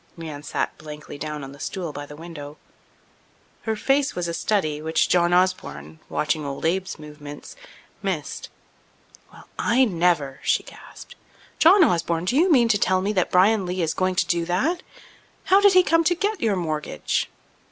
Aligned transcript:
Nan 0.17 0.41
sat 0.41 0.75
blankly 0.79 1.19
down 1.19 1.43
on 1.43 1.51
the 1.51 1.59
stool 1.59 1.93
by 1.93 2.07
the 2.07 2.15
window. 2.15 2.57
Her 3.69 3.75
face 3.75 4.15
was 4.15 4.27
a 4.27 4.33
study 4.33 4.81
which 4.81 5.07
John 5.09 5.31
Osborne, 5.31 5.99
watching 6.09 6.43
old 6.43 6.65
Abe's 6.65 6.97
movements, 6.97 7.55
missed. 8.01 8.49
"Well, 9.31 9.47
I 9.59 9.85
never!" 9.85 10.39
she 10.41 10.63
gasped. 10.63 11.13
"John 11.59 11.83
Osborne, 11.83 12.25
do 12.25 12.35
you 12.35 12.51
mean 12.51 12.67
to 12.69 12.79
tell 12.79 13.01
me 13.01 13.13
that 13.13 13.29
Bryan 13.29 13.63
Lee 13.67 13.83
is 13.83 13.93
going 13.93 14.15
to 14.15 14.25
do 14.25 14.43
that? 14.45 14.81
How 15.43 15.61
did 15.61 15.73
he 15.73 15.83
come 15.83 16.03
to 16.05 16.15
get 16.15 16.41
your 16.41 16.55
mortgage?" 16.55 17.29